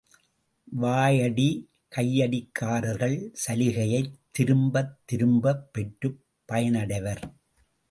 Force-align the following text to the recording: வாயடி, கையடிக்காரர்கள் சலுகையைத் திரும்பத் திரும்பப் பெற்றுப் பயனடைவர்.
வாயடி, 0.81 1.69
கையடிக்காரர்கள் 1.95 3.33
சலுகையைத் 3.47 4.13
திரும்பத் 4.31 4.97
திரும்பப் 5.05 5.73
பெற்றுப் 5.73 6.25
பயனடைவர். 6.51 7.21